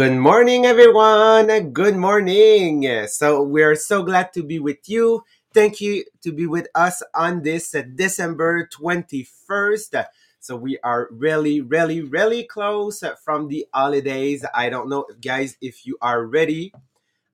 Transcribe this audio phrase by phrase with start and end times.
[0.00, 1.72] Good morning, everyone.
[1.72, 3.06] Good morning.
[3.06, 5.24] So, we're so glad to be with you.
[5.52, 10.06] Thank you to be with us on this uh, December 21st.
[10.40, 14.42] So, we are really, really, really close from the holidays.
[14.54, 16.72] I don't know, guys, if you are ready.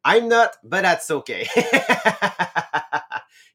[0.07, 1.49] I'm not, but that's okay.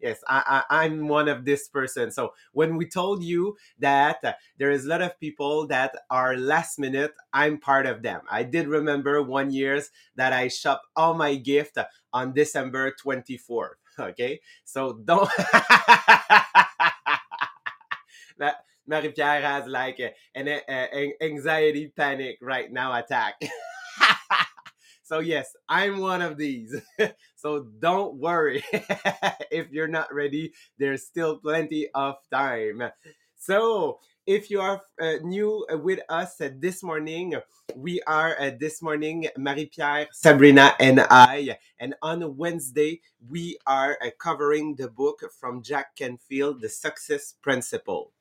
[0.02, 2.12] yes, I, I, I'm one of this person.
[2.12, 6.36] So when we told you that uh, there is a lot of people that are
[6.36, 8.24] last minute, I'm part of them.
[8.30, 11.78] I did remember one years that I shopped all my gift
[12.14, 13.76] on December 24th.
[14.00, 15.30] Okay, so don't.
[18.38, 18.56] that
[18.88, 20.00] Marie-Pierre has like
[20.34, 20.48] an
[21.22, 23.36] anxiety panic right now attack.
[25.12, 26.74] So yes, I'm one of these.
[27.36, 28.64] so don't worry
[29.52, 30.54] if you're not ready.
[30.78, 32.84] There's still plenty of time.
[33.36, 37.36] So if you are uh, new with us uh, this morning,
[37.76, 41.58] we are uh, this morning Marie-Pierre, Sabrina, and I.
[41.78, 48.14] And on Wednesday, we are uh, covering the book from Jack Canfield, The Success Principle.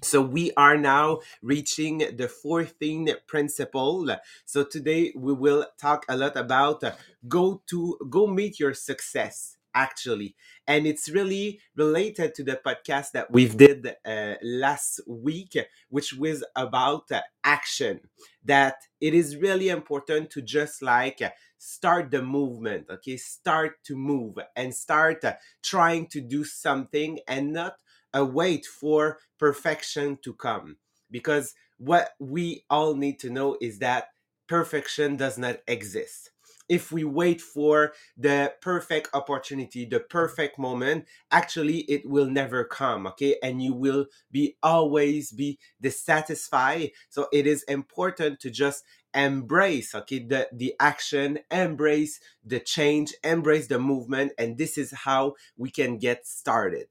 [0.00, 4.08] So we are now reaching the 14th principle.
[4.44, 6.92] So today we will talk a lot about uh,
[7.28, 10.34] go to go meet your success actually.
[10.66, 15.56] And it's really related to the podcast that we've did uh, last week
[15.88, 18.00] which was about uh, action.
[18.44, 21.20] That it is really important to just like
[21.58, 23.16] start the movement okay?
[23.16, 27.74] Start to move and start uh, trying to do something and not
[28.20, 30.76] wait for perfection to come.
[31.10, 34.08] Because what we all need to know is that
[34.48, 36.30] perfection does not exist.
[36.68, 43.06] If we wait for the perfect opportunity the perfect moment actually it will never come
[43.08, 43.36] okay?
[43.42, 46.92] And you will be always be dissatisfied.
[47.08, 48.84] So it is important to just
[49.14, 55.34] embrace okay the the action embrace the change embrace the movement and this is how
[55.56, 56.86] we can get started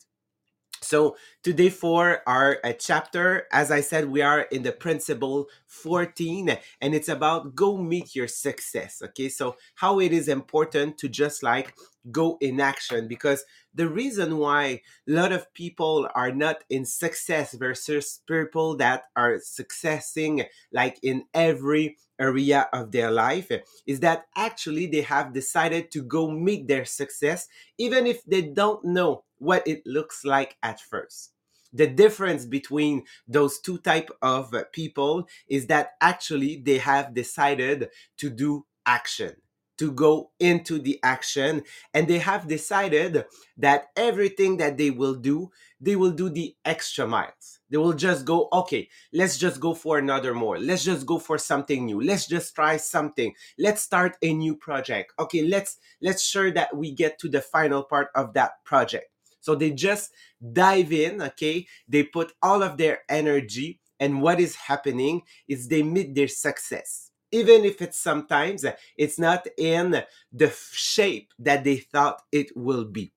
[0.83, 6.57] so today for our uh, chapter, as I said, we are in the principle 14
[6.81, 9.01] and it's about go meet your success.
[9.03, 9.29] Okay.
[9.29, 11.75] So how it is important to just like
[12.11, 17.53] go in action because the reason why a lot of people are not in success
[17.53, 20.43] versus people that are successing
[20.73, 23.51] like in every area of their life
[23.85, 28.83] is that actually they have decided to go meet their success even if they don't
[28.83, 31.33] know what it looks like at first.
[31.73, 38.29] The difference between those two type of people is that actually they have decided to
[38.29, 39.35] do action
[39.77, 41.63] to go into the action
[41.93, 43.25] and they have decided
[43.57, 47.59] that everything that they will do they will do the extra miles.
[47.71, 50.59] They will just go okay let's just go for another more.
[50.59, 51.99] Let's just go for something new.
[51.99, 53.33] Let's just try something.
[53.57, 55.13] Let's start a new project.
[55.17, 59.10] Okay let's let's sure that we get to the final part of that project
[59.41, 60.11] so they just
[60.53, 61.67] dive in, okay?
[61.87, 67.11] They put all of their energy, and what is happening is they meet their success.
[67.31, 68.65] Even if it's sometimes
[68.97, 73.13] it's not in the shape that they thought it will be.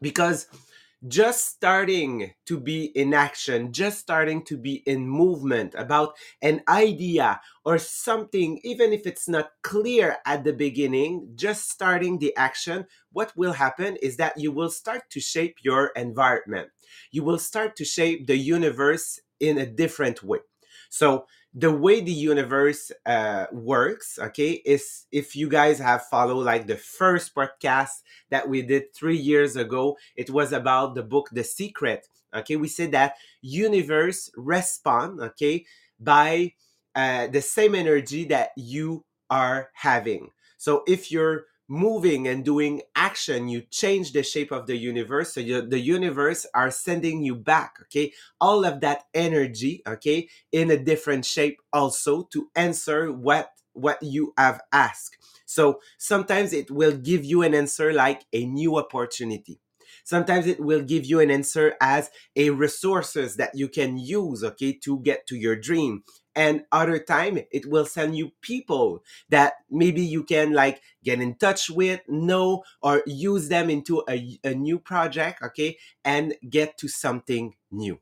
[0.00, 0.46] Because
[1.06, 7.40] just starting to be in action, just starting to be in movement about an idea
[7.64, 13.32] or something, even if it's not clear at the beginning, just starting the action, what
[13.36, 16.70] will happen is that you will start to shape your environment.
[17.12, 20.40] You will start to shape the universe in a different way.
[20.90, 26.66] So, the way the universe uh, works, okay, is if you guys have followed like
[26.66, 31.44] the first podcast that we did three years ago, it was about the book The
[31.44, 32.06] Secret.
[32.34, 35.64] Okay, we said that universe respond, okay,
[35.98, 36.52] by
[36.94, 40.30] uh, the same energy that you are having.
[40.58, 45.34] So if you're moving and doing action, you change the shape of the universe.
[45.34, 50.70] So you, the universe are sending you back, okay, all of that energy, okay, in
[50.70, 55.16] a different shape also to answer what what you have asked.
[55.46, 59.60] So sometimes it will give you an answer like a new opportunity.
[60.04, 64.72] Sometimes it will give you an answer as a resources that you can use, okay,
[64.84, 66.02] to get to your dream.
[66.38, 71.34] And other time it will send you people that maybe you can like get in
[71.34, 76.86] touch with, know, or use them into a, a new project, okay, and get to
[76.86, 77.98] something new.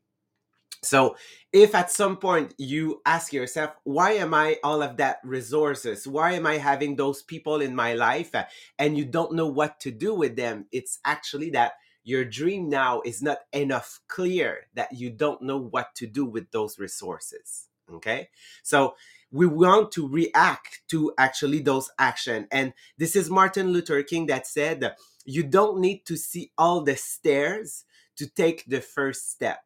[0.83, 1.17] So
[1.51, 6.07] if at some point you ask yourself, why am I all of that resources?
[6.07, 8.33] Why am I having those people in my life
[8.79, 10.67] and you don't know what to do with them?
[10.73, 11.73] It's actually that
[12.05, 16.51] your dream now is not enough clear that you don't know what to do with
[16.53, 17.66] those resources.
[17.93, 18.29] Okay.
[18.63, 18.95] So
[19.31, 22.47] we want to react to actually those action.
[22.51, 24.95] And this is martin luther king that said
[25.25, 27.85] you don't need to see all the stairs
[28.17, 29.61] to take the first step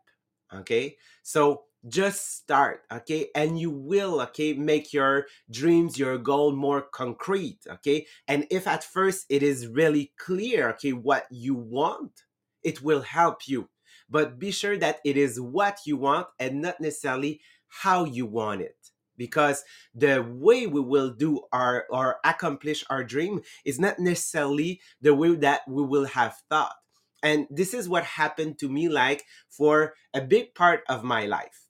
[0.54, 0.96] okay?
[1.22, 3.28] So just start okay?
[3.34, 8.06] And you will okay make your dreams your goal more concrete okay?
[8.28, 12.22] And if at first it is really clear okay what you want
[12.62, 13.68] it will help you.
[14.08, 17.40] But be sure that it is what you want and not necessarily
[17.70, 18.76] how you want it
[19.16, 19.64] because
[19.94, 25.34] the way we will do our or accomplish our dream is not necessarily the way
[25.34, 26.76] that we will have thought
[27.22, 31.68] and this is what happened to me like for a big part of my life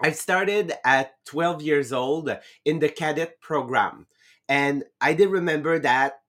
[0.00, 4.06] I started at 12 years old in the cadet program.
[4.48, 6.21] And I did remember that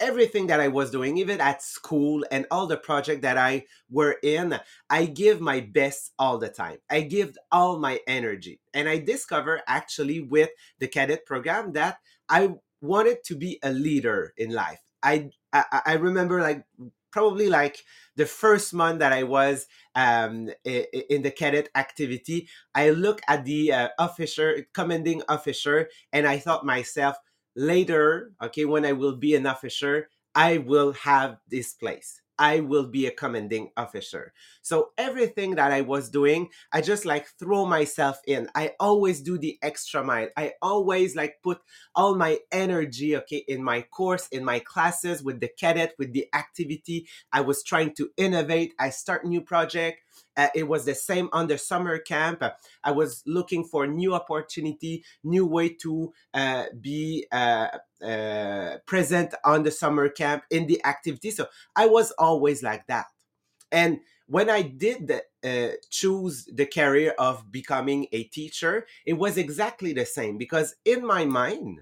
[0.00, 4.16] everything that I was doing, even at school and all the project that I were
[4.22, 4.58] in,
[4.88, 6.78] I give my best all the time.
[6.90, 8.60] I give all my energy.
[8.74, 11.98] And I discovered actually with the cadet program that
[12.28, 14.80] I wanted to be a leader in life.
[15.02, 16.64] I I, I remember like
[17.10, 17.82] probably like
[18.16, 23.72] the first month that I was um, in the cadet activity, I look at the
[23.72, 27.16] uh, officer, commanding officer, and I thought myself,
[27.56, 32.20] later, okay, when I will be an officer, I will have this place.
[32.40, 34.32] I will be a commanding officer.
[34.62, 38.48] So everything that I was doing, I just like throw myself in.
[38.54, 40.28] I always do the extra mile.
[40.38, 41.58] I always like put
[41.94, 46.28] all my energy, okay, in my course, in my classes, with the cadet, with the
[46.32, 47.08] activity.
[47.30, 48.72] I was trying to innovate.
[48.78, 49.98] I start new project.
[50.40, 52.42] Uh, it was the same the summer camp.
[52.82, 57.68] I was looking for new opportunity, new way to uh, be uh,
[58.02, 61.30] uh, present on the summer camp in the activity.
[61.30, 61.46] So
[61.76, 63.06] I was always like that.
[63.70, 65.12] And when I did
[65.44, 71.06] uh, choose the career of becoming a teacher, it was exactly the same because in
[71.06, 71.80] my mind,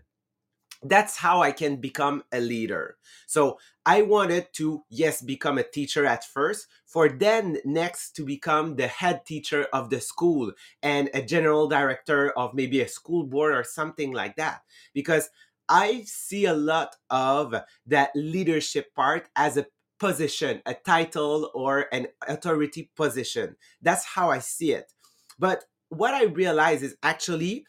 [0.83, 2.97] that's how I can become a leader.
[3.27, 3.59] So
[3.89, 8.87] I wanted to, yes, become a teacher at first, for then next to become the
[8.87, 10.53] head teacher of the school
[10.83, 14.61] and a general director of maybe a school board or something like that.
[14.93, 15.31] Because
[15.71, 17.55] I see a lot of
[17.87, 19.65] that leadership part as a
[19.99, 23.57] position, a title, or an authority position.
[23.81, 24.93] That's how I see it.
[25.39, 27.65] But what I realize is actually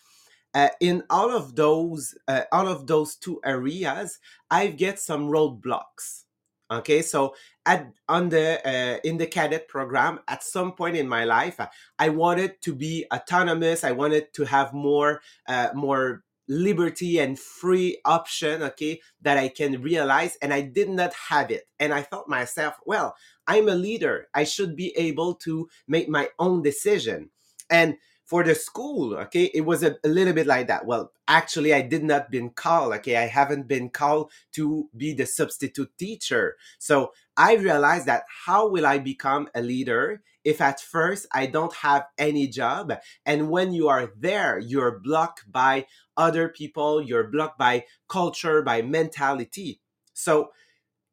[0.53, 4.19] uh, in all of those uh, all of those two areas
[4.49, 6.23] i get some roadblocks
[6.71, 7.01] okay?
[7.01, 7.35] So
[7.65, 11.59] at on the uh, in the cadet program at some point in my life
[11.99, 17.99] i wanted to be autonomous i wanted to have more uh, more liberty and free
[18.05, 21.67] option okay that i can realize and i did not have it.
[21.79, 23.15] And i thought myself well
[23.47, 24.27] i'm a leader.
[24.33, 27.29] I should be able to make my own decision.
[27.69, 27.97] And
[28.29, 29.45] for the school okay?
[29.55, 30.85] It was a, a, little bit like that.
[30.85, 33.17] Well actually i did not been called okay?
[33.17, 36.55] I haven't been called to be the substitute teacher.
[36.77, 41.73] So i realized that how will i become a leader if at first i don't
[41.73, 42.93] have any job?
[43.25, 48.83] And when you are there you're blocked by other people you're blocked by culture by
[48.83, 49.81] mentality.
[50.13, 50.51] So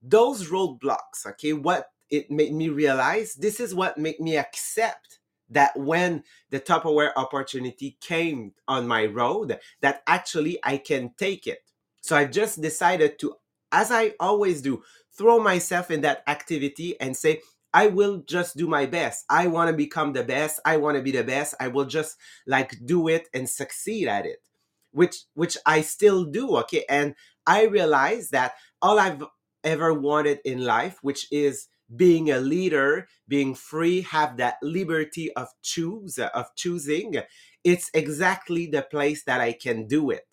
[0.03, 5.19] those roadblocks okay what it made me realize this is what made me accept
[5.51, 11.59] that when the Tupperware opportunity came on my road, that actually I can take it.
[12.01, 13.35] So I just decided to,
[13.73, 14.83] as I always do,
[15.17, 17.41] throw myself in that activity and say,
[17.73, 19.25] I will just do my best.
[19.29, 20.61] I want to become the best.
[20.65, 21.55] I want to be the best.
[21.61, 24.39] I will just like do it and succeed at it,
[24.93, 26.57] which which I still do.
[26.59, 27.15] Okay, and
[27.47, 29.23] I realize that all I've
[29.63, 35.49] ever wanted in life, which is being a leader, being free, have that liberty of
[35.63, 37.17] choose of choosing,
[37.65, 40.27] it's exactly the place that I can do it.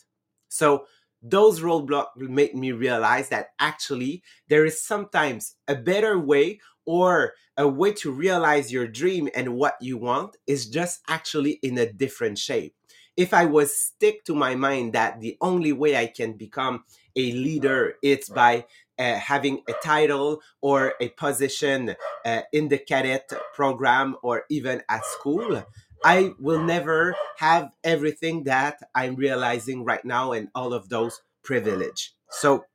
[0.50, 0.86] So
[1.22, 7.68] those roadblocks make me realize that actually there is sometimes a better way or a
[7.68, 12.38] way to realize your dream and what you want is just actually in a different
[12.38, 12.76] shape.
[13.16, 16.84] If I was stick to my mind that the only way I can become
[17.16, 18.66] a leader it's by
[19.00, 21.96] uh, having a title or a position
[22.26, 25.64] uh, in the cadet program or even at school,
[26.06, 32.14] I will never have everything that I'm realizing right now and all of those privilege.
[32.30, 32.66] So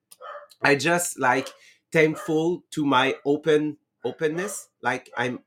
[0.63, 1.49] I just like
[1.93, 4.69] thankful to my open openness.
[4.83, 5.41] Like I'm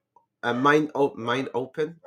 [0.43, 1.99] a mind mind open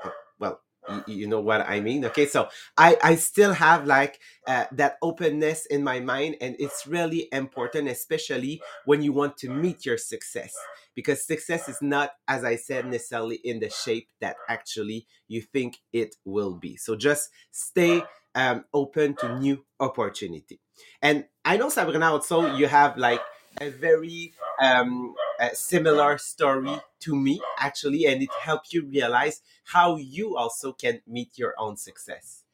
[1.07, 5.67] you, know what i mean okay so i i still have like uh, that openness
[5.67, 10.55] in my mind and it's really important especially when you want to meet your success
[10.95, 15.79] because success is not as i said necessarily in the shape that actually you think
[15.93, 18.03] it will be so just stay
[18.35, 20.61] um, open to new opportunity.
[21.01, 23.21] And I know Sabrina also you have like
[23.61, 25.15] a very um,
[25.53, 31.01] a similar story to me actually, and it helped you realize how you also can
[31.07, 32.45] meet your own success.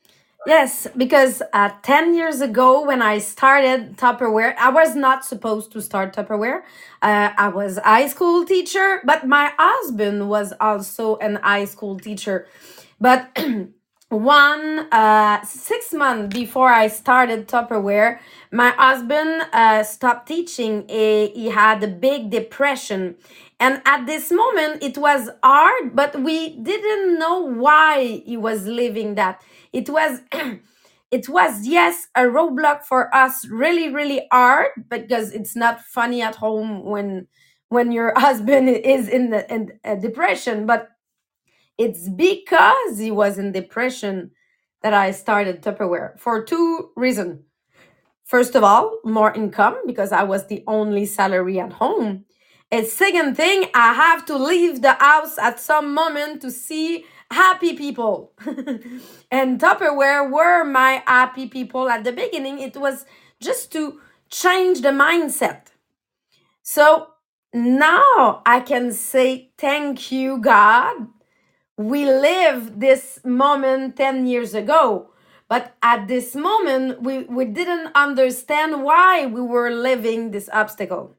[0.46, 5.82] Yes, because uh, 10 years ago when I started Tupperware, I was not supposed to
[5.82, 6.62] start Tupperware.
[7.02, 11.98] Uh, I was a high school teacher, but my husband was also an high school
[11.98, 12.46] teacher.
[12.98, 13.36] But
[14.10, 18.18] one uh, six months before I started Tupperware,
[18.52, 20.84] my husband uh, stopped teaching.
[20.88, 23.16] He, he had a big depression.
[23.60, 29.14] And at this moment, it was hard, but we didn't know why he was living
[29.16, 30.20] that it was
[31.10, 36.36] it was yes a roadblock for us really really hard because it's not funny at
[36.36, 37.26] home when
[37.68, 40.90] when your husband is in the in a depression but
[41.80, 44.32] it's because he was in depression
[44.82, 47.40] that i started tupperware for two reasons
[48.24, 52.24] first of all more income because i was the only salary at home
[52.72, 56.90] And second thing i have to leave the house at some moment to see
[57.32, 58.32] happy people.
[59.32, 62.60] and Tupperware were my happy people at the beginning.
[62.60, 63.06] It was
[63.40, 65.68] just to change the mindset.
[66.62, 67.08] So
[67.54, 71.08] now I can say, Thank you, God.
[71.80, 75.08] We lived this moment 10 years ago.
[75.48, 81.16] But at this moment, we, we didn't understand why we were living this obstacle.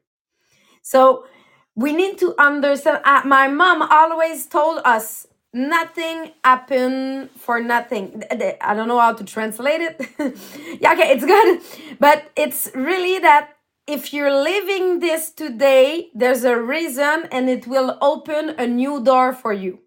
[0.80, 1.26] So
[1.74, 3.00] we need to understand.
[3.04, 8.22] Uh, my mom always told us nothing happened for nothing.
[8.30, 10.00] I don't know how to translate it.
[10.80, 11.98] yeah, okay, it's good.
[11.98, 13.56] But it's really that
[13.88, 19.32] if you're living this today, there's a reason and it will open a new door
[19.32, 19.80] for you.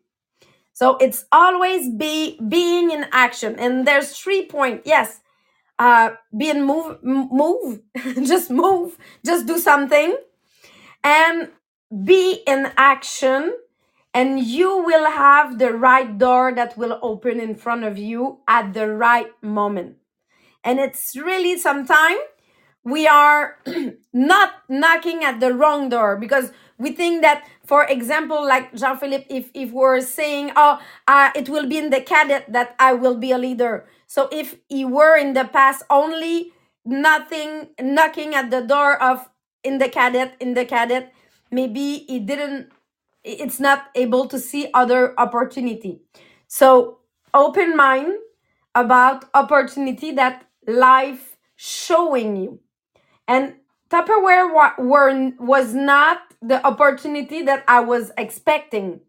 [0.75, 3.57] So it's always be being in action.
[3.59, 4.83] And there's three points.
[4.87, 5.21] Yes.
[5.79, 7.81] Uh being move move,
[8.23, 10.17] just move, just do something
[11.03, 11.49] and
[12.03, 13.53] be in action
[14.13, 18.73] and you will have the right door that will open in front of you at
[18.73, 19.97] the right moment.
[20.63, 22.19] And it's really sometimes
[22.85, 23.57] we are
[24.13, 29.25] not knocking at the wrong door because we think that, for example, like Jean Philippe,
[29.29, 33.17] if, if we're saying, oh, uh, it will be in the cadet that I will
[33.17, 33.87] be a leader.
[34.07, 36.53] So if he were in the past only
[36.85, 39.27] nothing knocking at the door of
[39.63, 41.11] in the cadet, in the cadet,
[41.51, 42.71] maybe he didn't
[43.23, 45.99] it's not able to see other opportunity
[46.47, 46.99] so
[47.33, 48.13] open mind
[48.75, 52.59] about opportunity that life showing you
[53.27, 53.55] and
[53.89, 59.01] tupperware wa- were, was not the opportunity that i was expecting.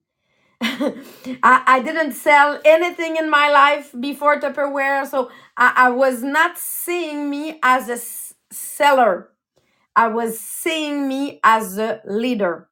[0.63, 6.59] I, I didn't sell anything in my life before tupperware so i, I was not
[6.59, 9.31] seeing me as a s- seller.
[9.97, 12.69] I was seeing me as a leader.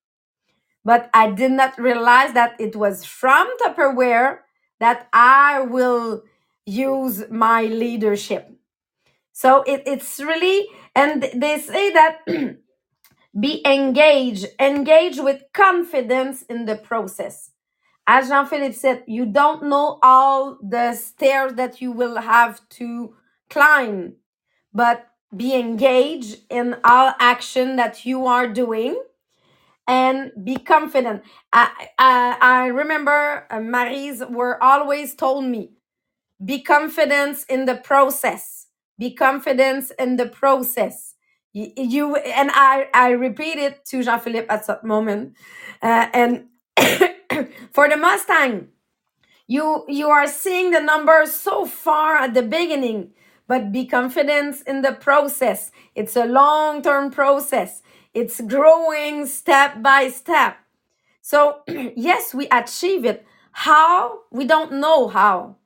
[0.85, 4.41] But I did not realize that it was from Tupperware
[4.81, 6.25] that I will
[6.67, 8.54] use my leadership.
[9.35, 12.21] So it, it's really, and they say that
[13.41, 17.53] be engaged, engage with confidence in the process.
[18.07, 23.15] As Jean Philippe said, you don't know all the stairs that you will have to
[23.51, 24.15] climb,
[24.75, 29.01] but be engaged in all action that you are doing
[29.87, 31.23] and be confident.
[31.53, 35.73] I I, I remember uh, Marie's were always told me,
[36.45, 38.64] be confident in the process.
[38.99, 41.15] Be confident in the process.
[41.53, 45.35] You, you and I I repeat it to Jean Philippe at that moment,
[45.83, 46.47] uh, and
[47.73, 48.69] for the Mustang,
[49.47, 53.13] you you are seeing the numbers so far at the beginning,
[53.47, 55.71] but be confident in the process.
[55.95, 57.83] It's a long term process
[58.15, 60.57] it's growing step by step.
[61.21, 63.27] So, yes, we achieve it.
[63.53, 64.21] How?
[64.31, 65.57] We don't know how,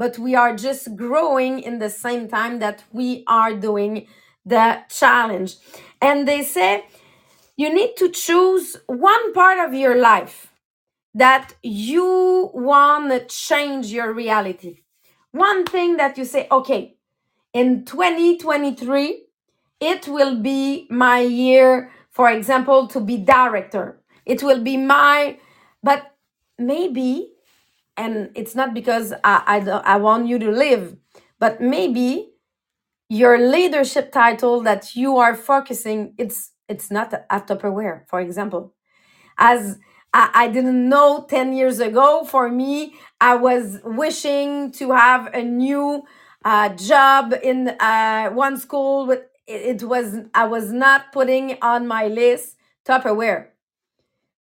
[0.00, 4.06] but we are just growing in the same time that we are doing
[4.46, 5.56] the challenge.
[6.00, 6.86] And they say
[7.54, 10.54] you need to choose one part of your life
[11.12, 14.78] that you want to change your reality.
[15.32, 16.96] One thing that you say, okay,
[17.52, 19.26] in 2023,
[19.80, 25.38] it will be my year for example to be director it will be my
[25.82, 26.14] but
[26.58, 27.32] maybe
[27.96, 30.96] and it's not because i i, don't- I want you to live
[31.38, 32.32] but maybe
[33.08, 38.74] your leadership title that you are focusing it's it's not at tupperware for example
[39.38, 39.78] as
[40.12, 45.42] I, I didn't know 10 years ago for me i was wishing to have a
[45.42, 46.02] new
[46.44, 49.06] uh, job in uh, one school.
[49.06, 52.56] With it, it was I was not putting on my list
[52.86, 53.48] Tupperware,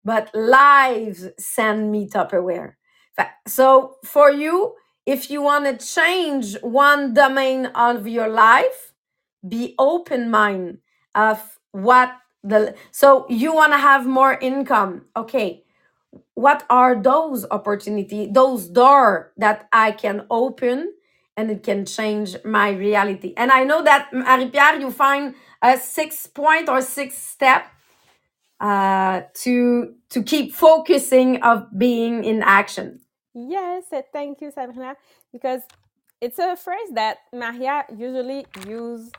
[0.05, 2.73] but lives send me Tupperware.
[3.47, 8.93] So for you, if you want to change one domain of your life,
[9.47, 10.79] be open mind
[11.15, 15.05] of what the so you want to have more income.
[15.15, 15.63] Okay
[16.33, 20.93] what are those opportunity those door that i can open
[21.37, 23.33] and it can change my reality?
[23.37, 27.65] And i know that marie-pierre you find a six point or six step
[28.59, 32.99] uh, to to keep focusing of being in action
[33.47, 34.95] Yes, thank you, Sabrina,
[35.31, 35.61] because
[36.21, 39.11] it's a phrase that Maria usually use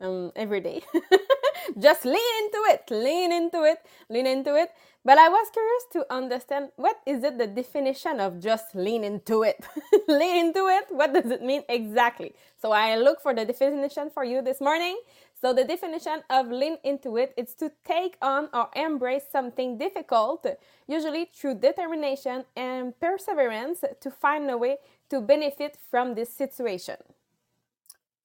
[0.00, 0.82] um, every day.
[1.78, 4.70] Just lean into it, lean into it, lean into it.
[5.04, 9.42] But I was curious to understand what is it the definition of just lean into
[9.42, 9.64] it?
[10.08, 10.86] lean into it.
[10.90, 12.34] What does it mean exactly?
[12.60, 14.98] So I look for the definition for you this morning.
[15.40, 20.44] So the definition of lean into it is to take on or embrace something difficult,
[20.88, 24.78] usually through determination and perseverance to find a way
[25.10, 26.96] to benefit from this situation.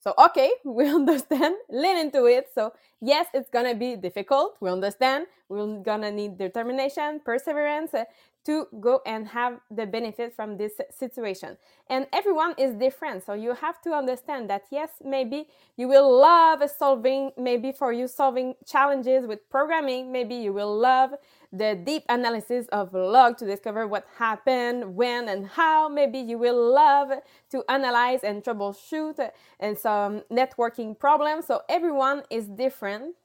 [0.04, 2.50] So, okay, we understand, lean into it.
[2.54, 4.58] So, yes, it's gonna be difficult.
[4.60, 5.28] We understand.
[5.48, 8.04] We're gonna need determination, perseverance uh,
[8.46, 11.56] to go and have the benefit from this situation.
[11.90, 13.24] And everyone is different.
[13.24, 18.10] So, you have to understand that, yes, maybe you will love solving, maybe for you,
[18.10, 20.12] solving challenges with programming.
[20.12, 21.12] Maybe you will love
[21.54, 25.88] the deep analysis of log to discover what happened, when, and how.
[25.88, 27.12] Maybe you will love
[27.52, 31.46] to analyze and troubleshoot and some networking problems.
[31.46, 33.16] So everyone is different,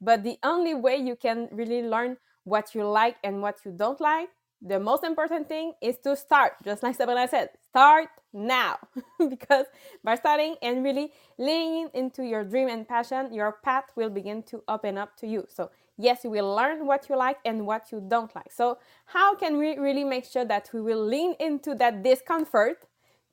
[0.00, 4.00] but the only way you can really learn what you like and what you don't
[4.00, 4.28] like,
[4.62, 6.52] the most important thing is to start.
[6.64, 8.78] Just like Sabrina said, start now.
[9.28, 9.66] because
[10.02, 14.62] by starting and really leaning into your dream and passion, your path will begin to
[14.68, 15.46] open up to you.
[15.48, 18.52] So yes, you will learn what you like and what you don't like.
[18.52, 22.86] So, how can we really make sure that we will lean into that discomfort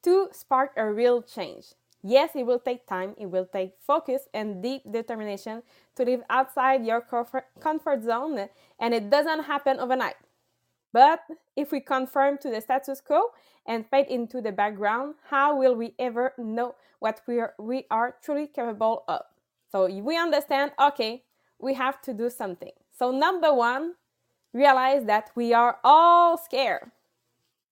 [0.04, 1.74] to spark a real change?
[2.04, 5.62] Yes, it will take time, it will take focus and deep determination
[5.95, 7.02] to live outside your
[7.60, 10.15] comfort zone, and it doesn't happen overnight.
[10.93, 11.21] But
[11.56, 13.21] if we conform to the status quo
[13.65, 18.15] and fade into the background, how will we ever know what we are, we are
[18.21, 19.21] truly capable of?
[19.71, 21.24] So we understand, okay,
[21.62, 22.71] we have to do something.
[22.97, 23.93] So, number one,
[24.54, 26.91] realize that we are all scared.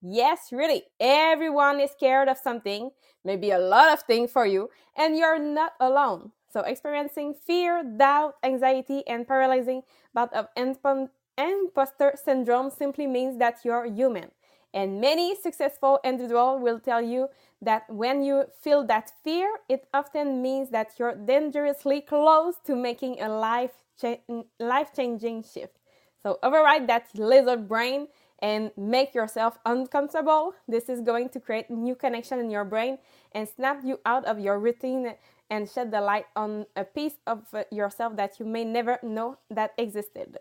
[0.01, 2.91] Yes, really, everyone is scared of something,
[3.25, 6.31] maybe a lot of things for you, and you're not alone.
[6.51, 13.85] So, experiencing fear, doubt, anxiety, and paralyzing bout of imposter syndrome simply means that you're
[13.85, 14.31] human.
[14.73, 17.29] And many successful individuals will tell you
[17.61, 23.19] that when you feel that fear, it often means that you're dangerously close to making
[23.21, 24.19] a life cha-
[24.59, 25.77] life changing shift.
[26.21, 28.07] So override that lizard brain
[28.39, 30.53] and make yourself uncomfortable.
[30.67, 32.99] This is going to create new connection in your brain
[33.33, 35.15] and snap you out of your routine
[35.49, 39.73] and shed the light on a piece of yourself that you may never know that
[39.77, 40.37] existed.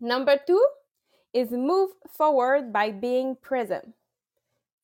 [0.00, 0.62] Number two,
[1.36, 3.92] is move forward by being present.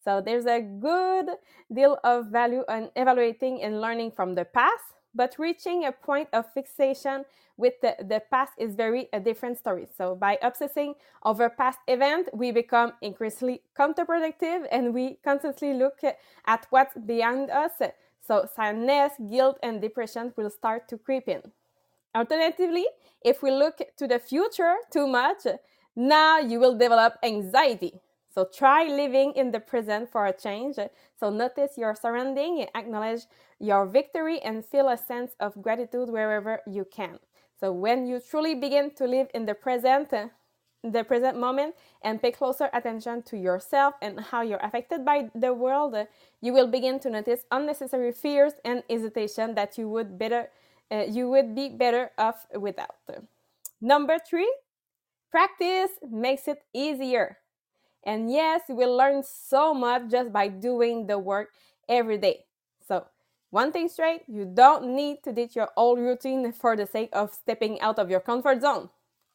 [0.05, 1.31] So there's a good
[1.73, 4.85] deal of value in evaluating and learning from the past,
[5.15, 7.25] but reaching a point of fixation
[7.57, 9.87] with the, the past is very a different story.
[9.97, 16.01] So by obsessing over past event, we become increasingly counterproductive and we constantly look
[16.47, 17.73] at what's behind us.
[18.27, 21.41] So sadness, guilt, and depression will start to creep in.
[22.15, 22.85] Alternatively,
[23.25, 25.47] if we look to the future too much,
[25.96, 28.00] now you will develop anxiety.
[28.35, 30.76] So try living in the present for a change.
[31.20, 33.22] So notice your surrounding, acknowledge
[33.59, 37.18] your victory, and feel a sense of gratitude wherever you can.
[37.61, 40.11] So when you truly begin to live in the present,
[40.83, 45.52] the present moment, and pay closer attention to yourself and how you're affected by the
[45.52, 45.94] world,
[46.40, 50.48] you will begin to notice unnecessary fears and hesitation that you would better,
[50.90, 52.96] uh, you would be better off without.
[53.81, 54.52] Number three,
[55.33, 57.38] Practice makes it easier.
[58.05, 61.51] And yes, we'll learn so much just by doing the work
[61.88, 62.47] every day.
[62.87, 63.07] So,
[63.51, 67.33] one thing straight, you don't need to ditch your old routine for the sake of
[67.35, 68.90] stepping out of your comfort zone.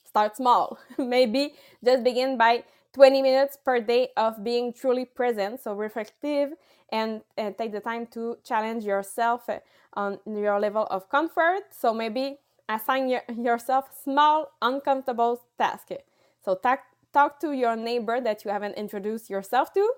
[0.05, 0.79] Start small.
[0.97, 6.53] Maybe just begin by 20 minutes per day of being truly present, so reflective,
[6.91, 9.59] and, and take the time to challenge yourself eh,
[9.93, 11.63] on your level of comfort.
[11.71, 16.03] So maybe assign your, yourself small, uncomfortable tasks.
[16.43, 16.81] So talk,
[17.13, 19.91] talk to your neighbor that you haven't introduced yourself to,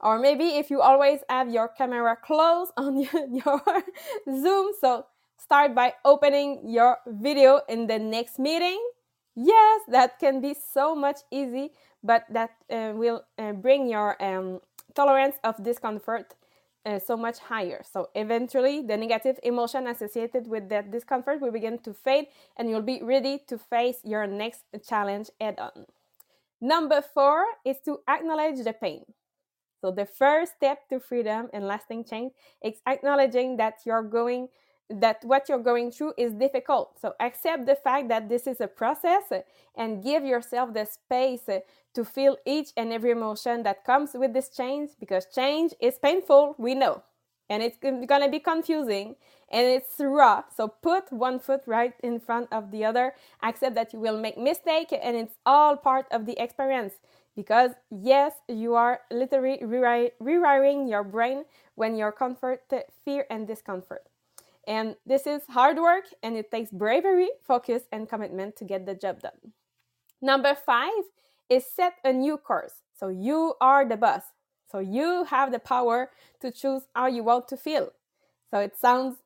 [0.00, 3.62] or maybe if you always have your camera closed on your, your
[4.26, 8.80] Zoom, so start by opening your video in the next meeting.
[9.36, 11.72] Yes, that can be so much easy,
[12.02, 14.60] but that uh, will uh, bring your um,
[14.94, 16.34] tolerance of discomfort
[16.84, 17.82] uh, so much higher.
[17.90, 22.82] So eventually, the negative emotion associated with that discomfort will begin to fade, and you'll
[22.82, 25.86] be ready to face your next challenge head on.
[26.60, 29.04] Number four is to acknowledge the pain.
[29.80, 32.32] So the first step to freedom and lasting change
[32.64, 34.48] is acknowledging that you're going
[34.90, 37.00] that what you're going through is difficult.
[37.00, 39.24] So accept the fact that this is a process
[39.76, 41.48] and give yourself the space
[41.94, 46.54] to feel each and every emotion that comes with this change because change is painful,
[46.58, 47.02] we know.
[47.50, 49.16] And it's going to be confusing
[49.50, 50.44] and it's raw.
[50.54, 53.14] So put one foot right in front of the other.
[53.42, 56.94] Accept that you will make mistake and it's all part of the experience
[57.36, 61.44] because yes, you are literally rewiring your brain
[61.74, 62.62] when you're comfort,
[63.04, 64.04] fear and discomfort.
[64.66, 68.94] And this is hard work and it takes bravery, focus, and commitment to get the
[68.94, 69.52] job done.
[70.20, 71.04] Number five
[71.48, 72.74] is set a new course.
[72.98, 74.22] So you are the boss.
[74.70, 77.92] So you have the power to choose how you want to feel.
[78.50, 79.16] So it sounds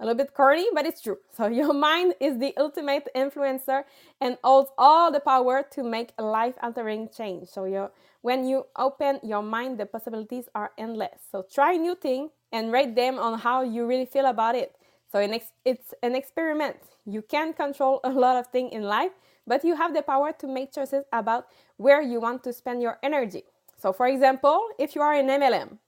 [0.00, 1.18] a little bit corny, but it's true.
[1.36, 3.84] So your mind is the ultimate influencer
[4.20, 7.48] and holds all the power to make a life-altering change.
[7.48, 7.90] So you,
[8.22, 11.20] when you open your mind, the possibilities are endless.
[11.30, 14.74] So try new things and rate them on how you really feel about it.
[15.10, 15.18] So
[15.64, 16.76] it's an experiment.
[17.04, 19.12] You can't control a lot of things in life,
[19.46, 22.98] but you have the power to make choices about where you want to spend your
[23.02, 23.42] energy.
[23.76, 25.78] So, for example, if you are in MLM,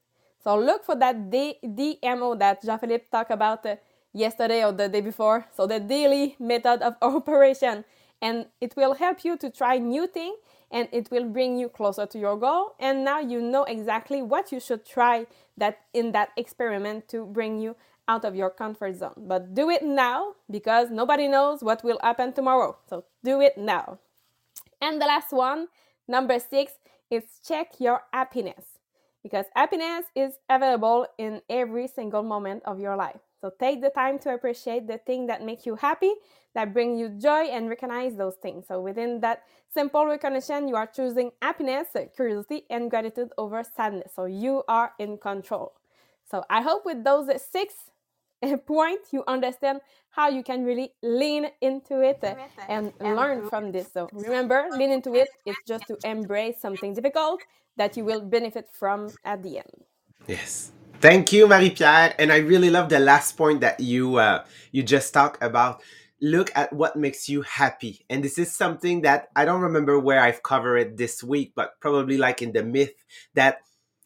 [0.42, 3.76] so look for that D- DMO that Jean-Philippe talked about uh,
[4.12, 5.46] yesterday or the day before.
[5.54, 7.84] So the daily method of operation,
[8.20, 10.36] and it will help you to try new things,
[10.70, 12.74] and it will bring you closer to your goal.
[12.80, 15.26] And now you know exactly what you should try
[15.58, 17.76] that in that experiment to bring you
[18.12, 19.18] out of your comfort zone.
[19.32, 22.76] But do it now because nobody knows what will happen tomorrow.
[22.88, 23.98] So do it now.
[24.80, 25.68] And the last one,
[26.06, 26.72] number six,
[27.10, 28.64] is check your happiness
[29.22, 33.20] because happiness is available in every single moment of your life.
[33.40, 36.12] So take the time to appreciate the thing that make you happy,
[36.54, 38.66] that bring you joy and recognize those things.
[38.68, 44.12] So within that simple recognition, you are choosing happiness, curiosity and gratitude over sadness.
[44.14, 45.72] So you are in control.
[46.30, 47.74] So I hope with those six
[48.66, 52.22] point, you understand how you can really lean into it
[52.68, 53.90] and learn from this.
[53.92, 55.28] So remember, lean into it.
[55.46, 57.40] It's just to embrace something difficult
[57.76, 59.84] that you will benefit from at the end.
[60.26, 60.72] Yes.
[61.00, 62.14] Thank you, Marie Pierre.
[62.18, 65.82] And I really love the last point that you uh, you just talked about.
[66.20, 68.04] Look at what makes you happy.
[68.08, 71.80] And this is something that I don't remember where I've covered it this week, but
[71.80, 72.94] probably like in the myth
[73.34, 73.62] that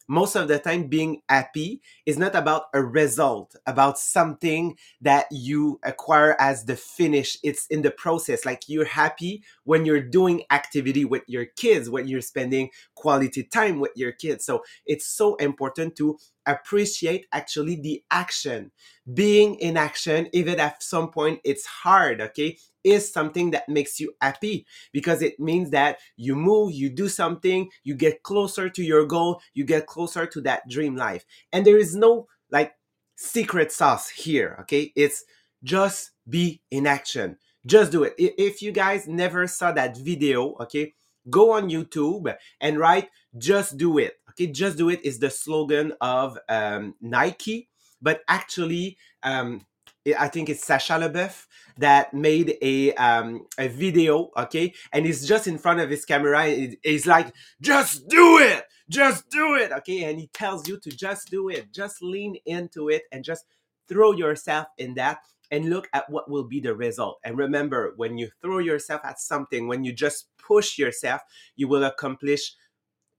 [0.08, 5.80] most of the time being happy is not about a result about something that you
[5.82, 7.38] acquire as the finish.
[7.42, 8.44] It's in the process.
[8.44, 13.78] Like you're happy when you're doing activity with your kids when you're spending quality time
[13.78, 18.70] with your kids so it's so important to appreciate actually the action
[19.14, 22.56] being in action even at some point it's hard okay
[22.86, 27.68] is something that makes you happy because it means that you move, you do something,
[27.82, 31.24] you get closer to your goal, you get closer to that dream life.
[31.52, 32.74] And there is no like
[33.16, 34.92] secret sauce here, okay?
[34.94, 35.24] It's
[35.64, 37.38] just be in action.
[37.66, 38.14] Just do it.
[38.18, 40.94] If you guys never saw that video, okay,
[41.30, 43.08] go on YouTube and write
[43.38, 44.14] just do it.
[44.30, 47.68] Okay, just do it is the slogan of um, Nike,
[48.02, 49.62] but actually, um,
[50.18, 51.46] I think it's Sacha LaBeouf
[51.78, 56.46] that made a um, a video, okay, and he's just in front of his camera.
[56.82, 61.30] He's like, "Just do it, just do it," okay, and he tells you to just
[61.30, 63.44] do it, just lean into it, and just
[63.88, 65.18] throw yourself in that,
[65.50, 67.18] and look at what will be the result.
[67.24, 71.22] And remember, when you throw yourself at something, when you just push yourself,
[71.56, 72.54] you will accomplish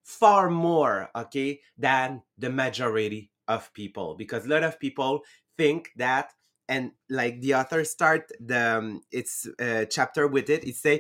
[0.04, 5.22] far more, okay, than the majority of people, because a lot of people
[5.58, 6.32] think that
[6.70, 10.96] and like the author start the um, its uh, chapter with it it say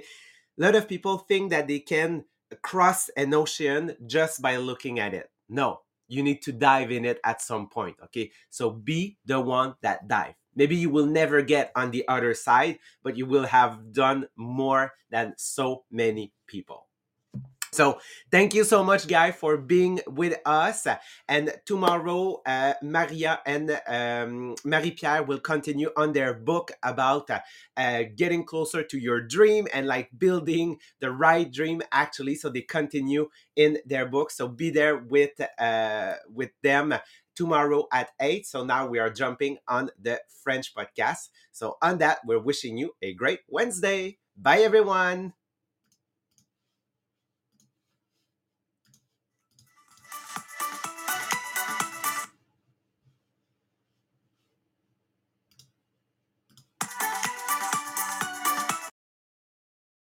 [0.57, 2.23] a lot of people think that they can
[2.61, 5.29] cross an ocean just by looking at it.
[5.49, 8.31] No you need to dive in it at some point okay?
[8.49, 12.79] So be the one that dive maybe you will never get on the other side
[13.03, 16.87] but you will have done more than so many people
[17.73, 17.99] So
[18.31, 20.87] thank you so much, guy, for being with us.
[21.27, 27.41] And tomorrow, uh, Maria and um, Marie Pierre will continue on their book about uh,
[27.77, 31.83] uh, getting closer to your dream and like building the right dream.
[31.91, 34.31] Actually, so they continue in their book.
[34.31, 36.95] So be there with uh, with them
[37.37, 38.47] tomorrow at eight.
[38.47, 41.29] So now we are jumping on the French podcast.
[41.51, 44.17] So on that, we're wishing you a great Wednesday.
[44.35, 45.36] Bye, everyone.